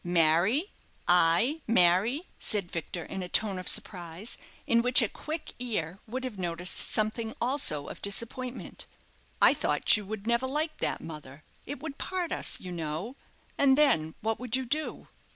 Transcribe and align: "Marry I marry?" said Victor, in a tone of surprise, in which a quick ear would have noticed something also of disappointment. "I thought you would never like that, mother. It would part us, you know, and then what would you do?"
"Marry 0.03 0.73
I 1.07 1.61
marry?" 1.67 2.23
said 2.39 2.71
Victor, 2.71 3.03
in 3.03 3.21
a 3.21 3.29
tone 3.29 3.59
of 3.59 3.67
surprise, 3.67 4.35
in 4.65 4.81
which 4.81 4.99
a 5.03 5.07
quick 5.07 5.53
ear 5.59 5.99
would 6.07 6.23
have 6.23 6.39
noticed 6.39 6.75
something 6.75 7.35
also 7.39 7.85
of 7.87 8.01
disappointment. 8.01 8.87
"I 9.43 9.53
thought 9.53 9.95
you 9.97 10.03
would 10.07 10.25
never 10.25 10.47
like 10.47 10.79
that, 10.79 11.01
mother. 11.01 11.43
It 11.67 11.79
would 11.83 11.99
part 11.99 12.31
us, 12.31 12.59
you 12.59 12.71
know, 12.71 13.15
and 13.59 13.77
then 13.77 14.15
what 14.21 14.39
would 14.39 14.55
you 14.55 14.65
do?" 14.65 15.07